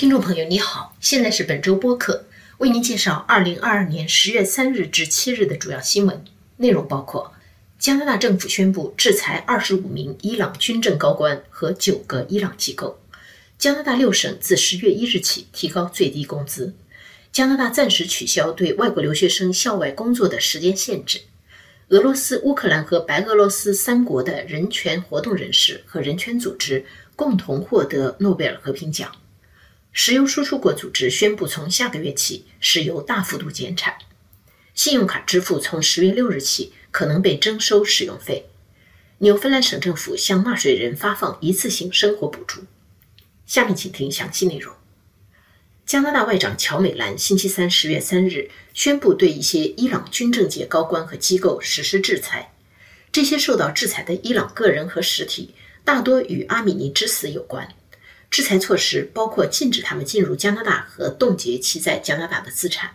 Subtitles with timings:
[0.00, 2.24] 听众朋友，你好，现在是本周播客，
[2.56, 6.24] 为您介绍二零二二年十月三日至七日的主要新闻
[6.56, 7.34] 内容，包括：
[7.78, 12.96] 加拿大政府宣布制裁二十五名伊朗军政高官和九个伊朗机构；
[13.58, 16.72] 加拿大六省自十月一日起提高最低工资；
[17.30, 21.18] 加拿大暂时取消对外国留学生校外工作的时间限制；
[21.90, 29.12] 俄罗斯、乌克兰和白俄罗斯三国的人权活动人士和人权组织共同获得诺贝尔和平奖。
[29.92, 33.94] 石油输出国组织宣布，从下个月起，石油大幅度减产。
[34.74, 38.46] 信用卡支付从十月六日起可能被征收使用费。
[39.18, 42.62] 纽芬兰省政府向纳税人发放一次性生活补助。
[43.44, 44.74] 下面请听详细内容。
[45.84, 52.54] 加拿大外长乔美兰星期三十月三日宣布，对一些伊朗军政界高官和机构实施制裁。
[53.10, 55.52] 这些受到制裁的伊朗个人和实体
[55.84, 57.74] 大多与阿米尼之死有关。
[58.40, 62.92] 制裁措施包括禁止他们进入加拿大和冻结其在加拿大的资产。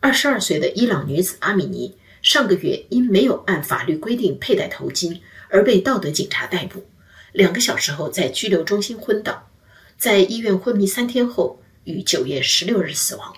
[0.00, 6.84] 二十二岁的伊朗女子阿米尼上个月因没有按法律规定佩戴头巾而被道德警察逮捕，
[7.30, 9.48] 两个小时后在拘留中心昏倒，
[9.96, 13.36] 在医院昏迷三天后于九月十六日死亡。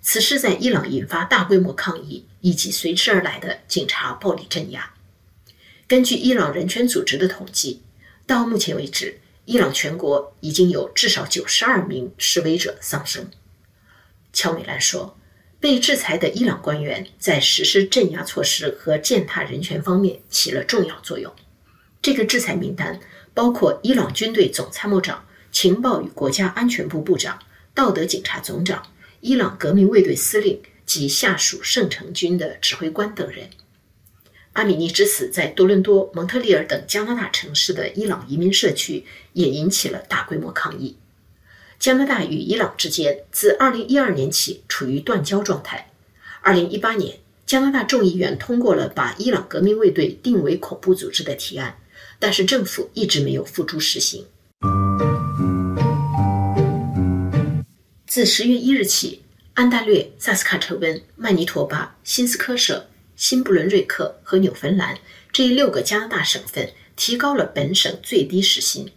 [0.00, 4.92] 此事在伊朗引发大规模抗议以及随之而来的警察暴力镇压。
[5.88, 7.82] 根据伊朗人权组织的统计，
[8.28, 9.18] 到目前为止。
[9.46, 13.30] 伊朗全国已经有至少九十二名示威者丧生。
[14.32, 15.16] 乔美兰说，
[15.60, 21.32] 被制裁的伊朗官员在实施镇压措施和践踏人权方面起了重要作用。
[22.02, 23.00] 这个制裁名单
[23.32, 27.38] 包括伊朗军队总参谋长、情报与国家安全部部长、
[27.72, 28.82] 道德警察总长、
[29.20, 33.48] 伊朗革命卫队司令及下属圣城军的指挥官等人。
[34.56, 39.04] 阿米尼之死在多伦多、蒙特利尔等加拿大城市的伊朗移民社区
[39.34, 40.96] 也引起了大规模抗议。
[41.78, 45.90] 加拿大与伊朗之间自2012年起处于断交状态。
[46.42, 51.76] 2018年，加拿大众议院通过了把伊朗革命卫队定为恐怖组织的提案，
[52.18, 54.24] 但是政府一直没有付诸实行。
[58.06, 59.20] 自10月1日起，
[59.52, 62.88] 安大略、萨斯卡彻温、曼尼托巴、新斯科舍。
[63.16, 64.98] 新布伦瑞克和纽芬兰
[65.32, 68.92] 这六个加拿大省份提高了本省最低时薪。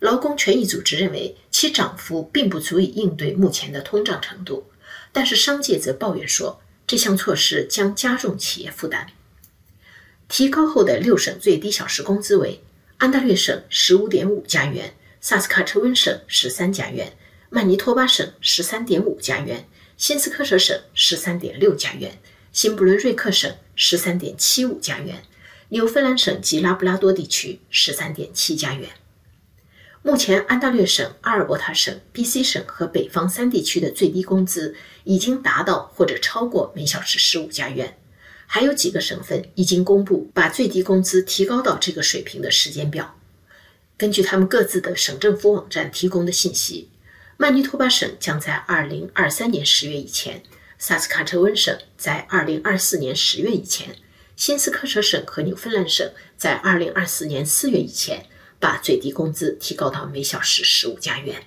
[0.00, 4.70] 劳工权益组织认为其涨幅并不足以应对目前的通胀程度，
[5.12, 9.06] 但是商界则抱怨说这项措施将加重企业负担。
[10.28, 12.60] 提高后的六省最低小时工资为：
[12.98, 17.16] 安大略省十五点五加元，萨斯卡彻温省十三加元，
[17.48, 22.18] 曼尼托巴省十三点五加元，新斯科舍省十三点六加元。
[22.54, 25.24] 新布伦瑞克省十三点七五加元，
[25.70, 28.90] 纽芬兰省及拉布拉多地区十三点七加元。
[30.02, 37.98] 目前，安大略省、阿尔伯塔省、B.C 省和北方三地区的最低工资已经达到或者超过每小时十五加元，
[38.46, 43.18] 还有几个省份已经公布把最低工资提高到这个水平的时间表。
[43.98, 46.88] 根据他们各自的省政府网站提供的信息，
[47.36, 50.40] 曼尼托巴省将在二零二三年十月以前。
[50.86, 53.96] 萨斯卡彻温省在2024年10月以前，
[54.36, 58.26] 新斯科舍省和纽芬兰省在2024年4月以前
[58.60, 61.42] 把最低工资提高到每小时15加元。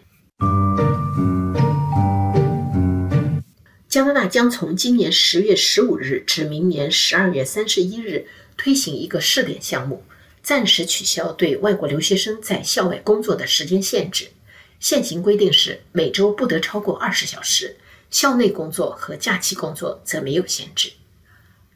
[3.88, 8.28] 加拿大将从今年10月15日至明年12月31日
[8.58, 10.04] 推行一个试点项目，
[10.42, 14.30] 暂时取消对外国留学生在校外工作的时间限制。
[14.80, 17.78] 现行规定是每周不得超过20小时。
[18.10, 20.94] 校内工作和假期工作则没有限制。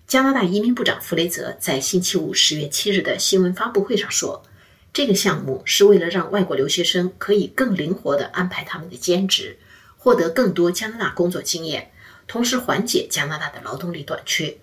[0.07, 4.43] 加拿大移民部长弗雷泽在星期五十月七日的新闻发布会上说
[4.91, 9.57] ：“这个项目是为了让外国留学生可以更灵活地安排他们的兼职，
[9.97, 11.91] 获得更多加拿大工作经验，
[12.27, 14.57] 同时缓解加拿大的劳动力短缺。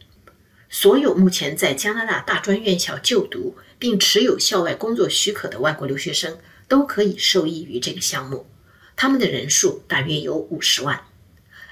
[0.68, 6.36] 所有目前在加拿大大专院校就读并持有校外工作许可的外国留学生
[6.68, 8.46] 都可以受益于这个项目，
[8.94, 11.02] 他们的人数大约有五十万。”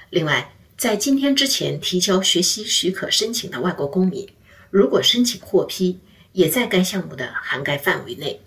[0.09, 4.27] 另外，在今天之前提交学习许可申请的外国公民，
[4.69, 5.99] 如果申请获批，
[6.31, 8.41] 也在该项目的涵盖范围内。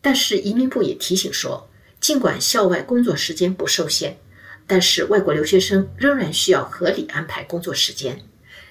[0.00, 1.68] 但是，移民部也提醒说，
[2.00, 4.18] 尽管校外工作时间不受限，
[4.66, 8.22] 但是外国留学生仍然需要合理安排工作时间。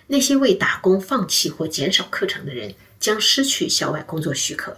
[0.07, 4.77] 那些为打工放弃或减少课程的人将失去校外工作许可。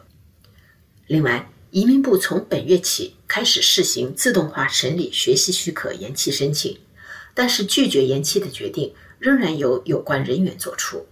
[1.08, 6.78] 另外，移民部从本月起开始试行自动化审理学习许可延期申请。
[7.34, 11.08] 但是拒绝延期的决定仍然由有关人员作出。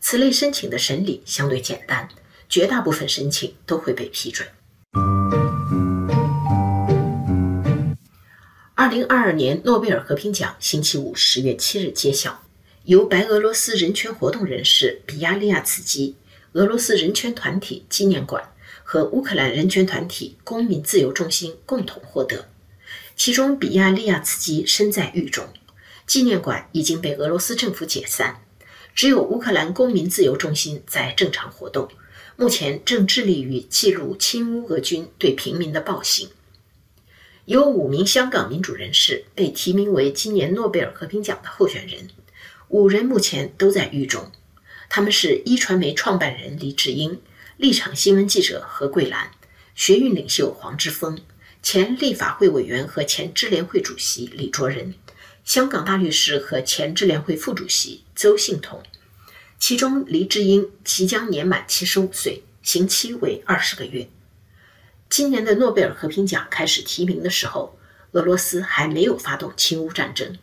[0.00, 2.08] 此类申请的审理相对简单，
[2.48, 4.46] 绝大部分申请都会被批准。
[8.74, 12.42] 二零二二年诺贝尔和平奖星期五十月七日揭晓，
[12.84, 16.14] 由白俄罗斯人权活动人士比亚利亚茨基、
[16.52, 18.42] 俄罗斯人权团体纪念馆
[18.84, 22.46] 和乌克兰人权团体公民自由中心共同获得。
[23.18, 25.44] 其中，比亚利亚茨基身在狱中，
[26.06, 28.44] 纪念馆已经被俄罗斯政府解散，
[28.94, 31.88] 只有乌克兰公民自由中心在正常活动，
[32.36, 36.28] 目前正致力于记录亲乌俄军对平民的暴行。
[37.44, 42.08] 有五名香港民主人士被提名为今年诺贝尔和平奖的候选人，
[42.68, 44.30] 五人目前都在狱中。
[44.88, 47.20] 他们是一传媒创办人李志英、
[47.56, 49.32] 立场新闻记者何桂兰、
[49.74, 51.18] 学运领袖黄之锋、
[51.70, 54.94] 前立法会委员和前支联会主席李卓人、
[55.44, 58.82] 香港大律师和前支联会副主席邹幸彤。
[59.58, 64.08] 其中，黎智英即将年满七十五岁，刑期为二十个月。
[65.10, 67.78] 今年的诺贝尔和平奖开始提名的时候，
[68.12, 70.38] 俄罗斯还没有发动侵乌战争。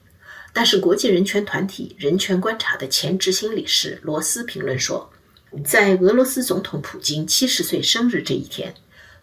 [0.54, 5.12] 但是，国际人权团体人权观察的前执行理事罗斯评论说，
[5.66, 8.76] 在俄罗斯总统普京七十岁生日这一天，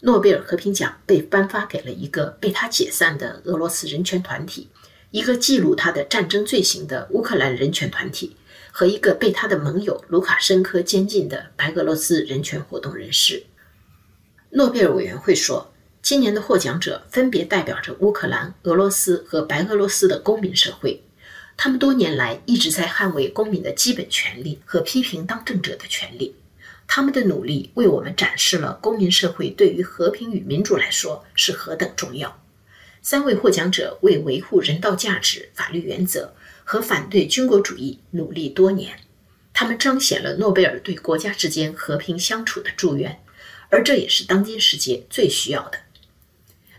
[0.05, 4.69] 诺贝尔和平奖被颁发给了一个被他解散的俄罗斯人权团体，
[5.13, 8.37] 一个记录他的战争罪行的乌克兰人权团体，
[8.73, 13.45] 和一个被他的盟友卢卡申科监禁的白俄罗斯人权活动人士。
[14.51, 15.73] 诺贝尔委员会说，
[16.03, 21.01] 今年的获奖者分别代表着乌克兰、俄罗斯和白俄罗斯的公民社会，
[21.57, 26.35] 他们多年来一直在捍卫公民的基本权利和批评当政者的权利。
[26.95, 32.39] 他们的努力为我们展示了公民社会对于和平与民主来说是何等重要。
[33.01, 36.35] 三位获奖者为维护人道价值、法律原则
[36.65, 38.95] 和反对军国主义努力多年，
[39.55, 43.19] 他们彰显了诺贝尔对国家之间和平相处的祝愿。
[43.71, 45.79] 而这也是当今世界最需要的。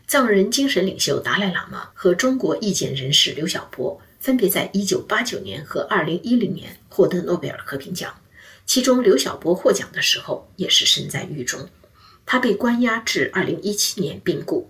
[0.06, 8.14] 藏人精神领袖达赖喇嘛和中国意见人士刘晓波分别在1989年和2010年获得诺贝尔和平奖，
[8.66, 11.70] 其中刘晓波获奖的时候也是身在狱中，
[12.26, 14.70] 他被关押至2017年病故。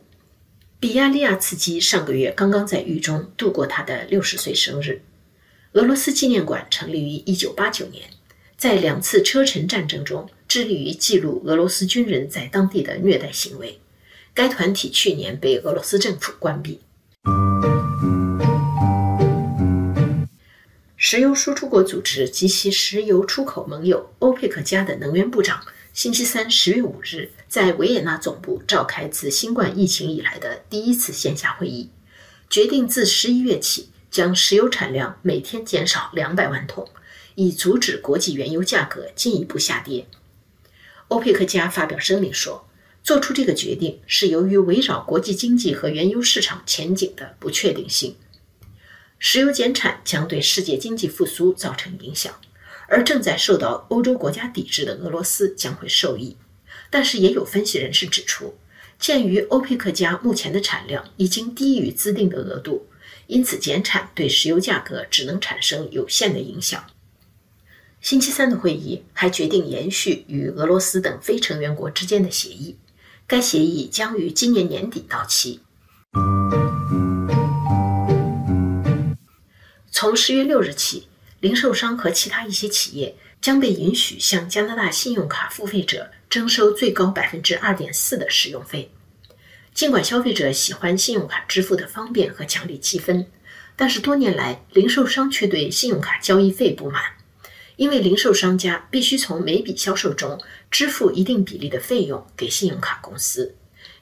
[0.79, 5.01] 比亚利亚茨基上个月刚刚在狱中度过他的60岁生日。
[5.73, 8.09] 俄罗斯纪念馆成立于1989年，
[8.57, 10.29] 在两次车臣战争中。
[10.45, 13.79] 致力于记录俄罗斯军人在当地的虐待行为。
[14.35, 16.79] 该团体去年被俄罗斯政府关闭。
[21.13, 25.63] 石油输出国组织及其石油出口盟友欧佩克加的能源部长
[25.93, 31.91] 星期三十月五日在维也纳总部召开自新冠疫情以来的第一次线下会议，
[32.49, 36.89] 决定自十一月起将石油产量每天减少两百万桶，
[37.35, 40.07] 以阻止国际原油价格进一步下跌。
[41.09, 42.67] 欧佩克加发表声明说，
[43.03, 48.15] 做出这个决定是由于围绕国际经济和原油市场前景的不确定性。
[49.25, 52.33] 石油减产将对世界经济复苏造成影响，
[52.89, 56.35] 而正在受到欧洲国家抵制的俄罗斯将会受益。
[56.89, 58.55] 但是，也有分析人士指出，
[58.99, 62.85] 鉴于欧佩克加目前的产量已经低于自定的额度，
[63.27, 66.83] 因此减产对石油价格只能产生有限的影响。
[68.01, 72.75] 星期三的会议还决定延续与俄罗斯等非成员国之间的协议，
[73.25, 75.61] 该协议将于今年年底到期。
[80.03, 81.07] 从十月六日起，
[81.39, 88.91] 零售商和其他一些企业将被允许向加拿大信用卡付费者征收最高百分之二点四的使用费。
[89.73, 93.27] 尽管消费者喜欢信用卡支付的方便和奖励积分，
[93.77, 97.01] 但是多年来零售商却对信用卡交易费不满。
[97.77, 100.37] 因为零售商家必须从每笔销售中
[100.69, 103.55] 支付一定比例的费用给信用卡公司，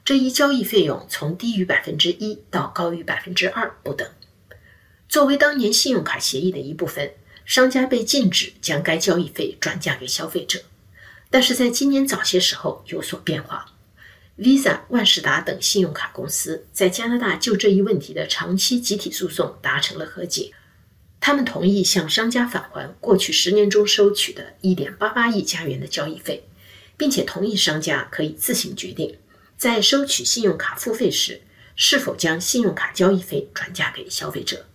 [0.04, 4.10] 这一交易费用从低于百分之一到高于百分之二不等。
[5.12, 7.12] 作为当年信用卡协议的一部分，
[7.44, 10.62] 商家被禁止将该交易费转嫁给消费者。
[11.30, 13.74] 但是在今年早些时候有所变化
[14.38, 20.54] ，Visa、万事达等信用卡公司在加拿大就这一问题的长期集体诉讼达成了和解。
[21.20, 26.48] 他们同意向商家返还过去十年中收取的1.88亿加元的交易费，
[26.96, 29.18] 并且同意商家可以自行决定，
[29.58, 31.42] 在收取信用卡付费时
[31.76, 34.68] 是否将信用卡交易费转嫁给消费者。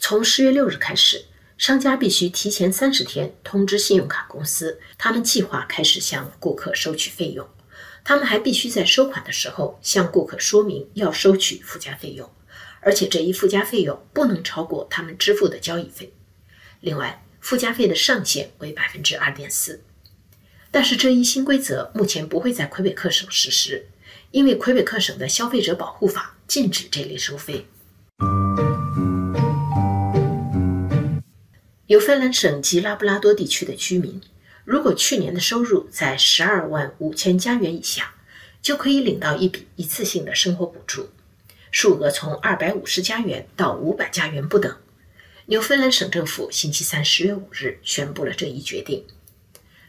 [0.00, 1.24] 从十月六日开始，
[1.56, 7.46] 商家必须提前三十天通知信用卡公司，他们计划开始向顾客收取费用。
[8.04, 12.30] 他们还必须在收款的时候向顾客说明要收取附加费用。
[12.80, 16.14] 而且这一附加费用不能超过他们支付的交易费。
[16.80, 19.82] 另外，附加费的上限为百分之二点四。
[20.70, 23.88] 但是这一新规则目前不会在魁北克省实施，
[24.30, 27.66] 因为魁北克省的消费者保护法禁止这类收费。
[31.88, 34.20] 纽芬兰省及拉布拉多地区的居民，
[34.66, 38.14] 如果去年的收入在十二万五千加元以下，
[38.60, 41.08] 就可以领到一笔一次性的生活补助，
[41.70, 44.76] 数额从二百五十加元到五百加元不等。
[45.46, 49.06] 纽芬兰省政府星期三十月五日宣布了这一决定。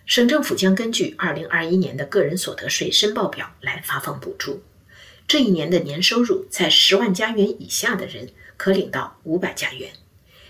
[0.06, 4.64] 省政府将根据二零二一年的个人所得税申报表来发放补助。
[5.28, 9.92] 这一年的年收入在十万加元以下的人可领到五百加元，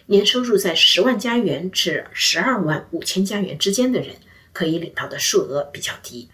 [0.10, 4.16] 年收入在十万加元至十二万五千加元之间的人
[4.52, 6.28] 可以领到的数额比较低。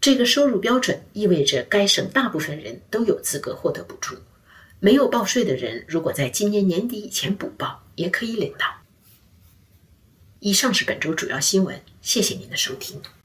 [0.00, 4.14] 这个收入标准意味着该省大部分人都有资格获得补助。
[4.78, 8.66] 没有报税的人，如果在今年年底以前补报，也可以领到。
[10.38, 13.02] 以上是本周主要新闻，谢谢您的收听。